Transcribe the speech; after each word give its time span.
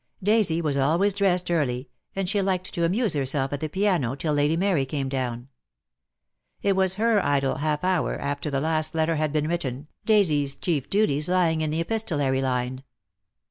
Daisy 0.23 0.63
was 0.63 0.77
always 0.77 1.13
dressed 1.13 1.51
early, 1.51 1.87
and 2.15 2.27
she 2.27 2.41
liked 2.41 2.73
to 2.73 2.83
amuse 2.85 3.13
herself 3.13 3.53
at 3.53 3.59
the 3.59 3.69
piano 3.69 4.15
till 4.15 4.33
Lady 4.33 4.57
Mary 4.57 4.83
came 4.83 5.07
down. 5.09 5.47
It 6.63 6.75
was 6.75 6.95
her 6.95 7.23
idle 7.23 7.57
half 7.57 7.83
hour 7.83 8.19
after 8.19 8.49
the 8.49 8.59
last 8.61 8.95
letter 8.95 9.17
had 9.17 9.31
been 9.31 9.47
written, 9.47 9.89
Daisy's 10.05 10.55
chief 10.55 10.89
duties 10.89 11.29
lying 11.29 11.61
in 11.61 11.69
the 11.69 11.81
epistolary 11.81 12.41
line. 12.41 12.83